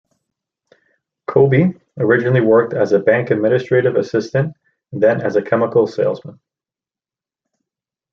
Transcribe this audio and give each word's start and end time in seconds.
Cobey 1.27 1.75
originally 1.95 2.41
worked 2.41 2.73
as 2.73 2.91
a 2.91 2.97
bank 2.97 3.29
administrative 3.29 3.95
assistant 3.97 4.55
and 4.91 5.03
then 5.03 5.21
as 5.21 5.35
a 5.35 5.43
chemical 5.43 5.85
salesman. 5.85 6.39